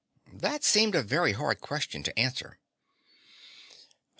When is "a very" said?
0.95-1.33